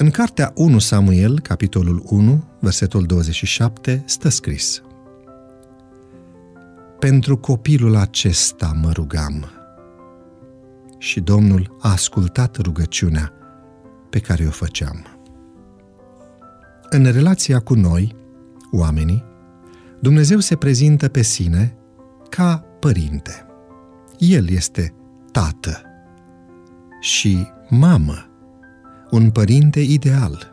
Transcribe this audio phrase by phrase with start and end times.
[0.00, 4.82] În cartea 1 Samuel, capitolul 1, versetul 27, stă scris
[6.98, 9.50] Pentru copilul acesta mă rugam
[10.98, 13.32] și Domnul a ascultat rugăciunea
[14.10, 15.06] pe care o făceam.
[16.90, 18.16] În relația cu noi,
[18.72, 19.24] oamenii,
[20.00, 21.76] Dumnezeu se prezintă pe sine
[22.28, 23.46] ca părinte.
[24.18, 24.94] El este
[25.32, 25.82] tată
[27.00, 28.29] și mamă,
[29.10, 30.52] un părinte ideal.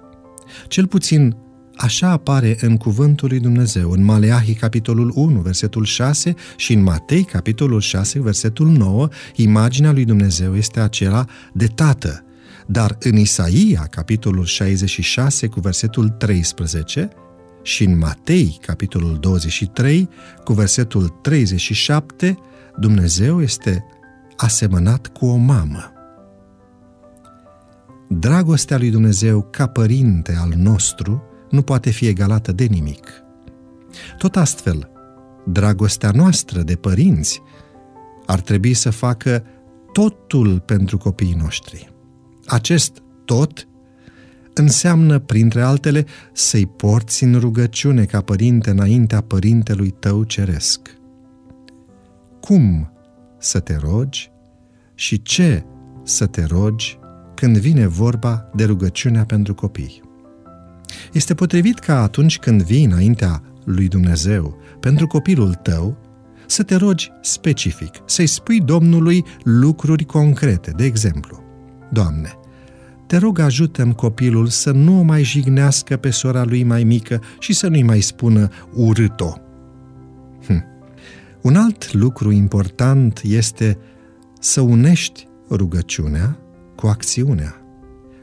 [0.67, 1.35] Cel puțin
[1.75, 7.23] așa apare în Cuvântul lui Dumnezeu, în Maleahi, capitolul 1, versetul 6 și în Matei,
[7.23, 12.21] capitolul 6, versetul 9, imaginea lui Dumnezeu este acela de tată.
[12.67, 17.09] Dar în Isaia, capitolul 66, cu versetul 13,
[17.63, 20.09] și în Matei, capitolul 23,
[20.43, 22.37] cu versetul 37,
[22.79, 23.85] Dumnezeu este
[24.37, 25.91] asemănat cu o mamă.
[28.07, 33.07] Dragostea lui Dumnezeu ca părinte al nostru nu poate fi egalată de nimic.
[34.17, 34.89] Tot astfel,
[35.45, 37.41] dragostea noastră de părinți
[38.25, 39.43] ar trebui să facă
[39.91, 41.93] totul pentru copiii noștri.
[42.45, 43.67] Acest tot
[44.53, 50.97] înseamnă, printre altele, să-i porți în rugăciune ca părinte înaintea părintelui tău ceresc.
[52.39, 52.91] Cum
[53.39, 54.31] să te rogi
[54.95, 55.63] și ce
[56.03, 56.99] să te rogi
[57.37, 60.01] când vine vorba de rugăciunea pentru copii.
[61.13, 65.97] Este potrivit ca atunci când vii înaintea lui Dumnezeu pentru copilul tău,
[66.45, 70.71] să te rogi specific, să-i spui Domnului lucruri concrete.
[70.71, 71.43] De exemplu,
[71.91, 72.31] Doamne,
[73.07, 77.67] te rog ajută-mi copilul să nu mai jignească pe sora lui mai mică și să
[77.67, 79.33] nu-i mai spună urât-o.
[80.45, 80.63] Hm.
[81.41, 83.77] Un alt lucru important este
[84.39, 86.37] să unești rugăciunea
[86.77, 87.61] cu acțiunea,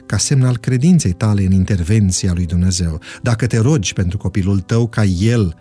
[0.06, 3.00] ca semn al credinței tale în intervenția lui Dumnezeu.
[3.22, 5.56] Dacă te rogi pentru copilul tău ca el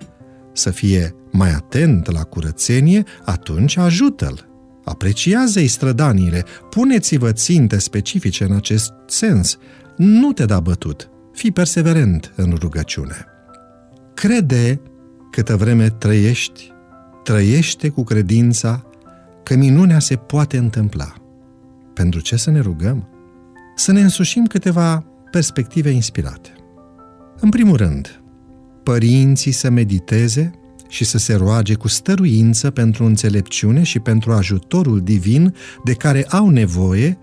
[0.54, 4.48] să fie mai atent la curățenie, atunci ajută-l.
[4.84, 9.58] Apreciază-i strădaniile, puneți-vă ținte specifice în acest sens.
[9.98, 13.26] Nu te da bătut, fii perseverent în rugăciune.
[14.14, 14.82] Crede
[15.32, 16.72] câtă vreme trăiești,
[17.24, 18.86] trăiește cu credința
[19.44, 21.23] că minunea se poate întâmpla.
[21.94, 23.08] Pentru ce să ne rugăm?
[23.76, 26.50] Să ne însușim câteva perspective inspirate.
[27.40, 28.24] În primul rând,
[28.84, 30.52] părinții să mediteze
[30.88, 36.50] și să se roage cu stăruință pentru înțelepciune și pentru ajutorul divin de care au
[36.50, 37.18] nevoie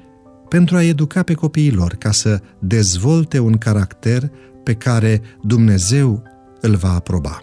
[0.49, 4.31] pentru a educa pe copiii lor, ca să dezvolte un caracter
[4.65, 6.23] pe care Dumnezeu
[6.61, 7.43] îl va aproba.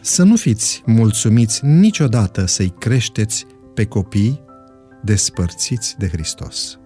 [0.00, 4.40] Să nu fiți mulțumiți niciodată să-i creșteți pe copii
[5.02, 6.78] despărțiți de Hristos.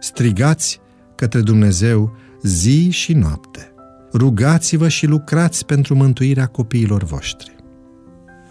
[0.00, 0.80] Strigați
[1.14, 3.72] către Dumnezeu zi și noapte.
[4.12, 7.54] Rugați-vă și lucrați pentru mântuirea copiilor voștri.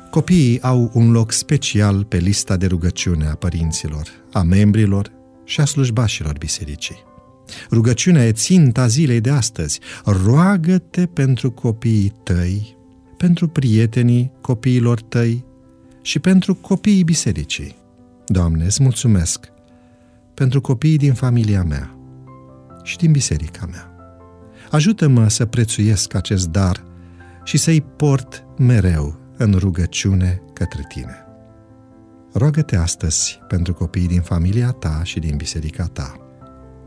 [0.09, 5.11] Copiii au un loc special pe lista de rugăciune a părinților, a membrilor
[5.43, 7.03] și a slujbașilor bisericii.
[7.71, 9.79] Rugăciunea e ținta zilei de astăzi.
[10.05, 12.77] Roagă-te pentru copiii tăi,
[13.17, 15.45] pentru prietenii copiilor tăi
[16.01, 17.75] și pentru copiii bisericii.
[18.25, 19.51] Doamne, îți mulțumesc
[20.33, 21.97] pentru copiii din familia mea
[22.83, 23.91] și din biserica mea.
[24.71, 26.83] Ajută-mă să prețuiesc acest dar
[27.43, 31.25] și să-i port mereu în rugăciune către Tine.
[32.33, 36.17] Roagă-te astăzi pentru copiii din familia ta și din biserica ta.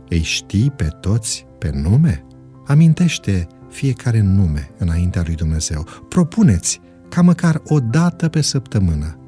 [0.08, 2.24] Îi știi pe toți pe nume?
[2.66, 5.86] Amintește fiecare nume înaintea lui Dumnezeu.
[6.08, 9.18] Propuneți ca măcar o dată pe săptămână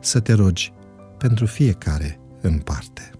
[0.00, 0.72] să te rogi
[1.18, 3.15] pentru fiecare în parte.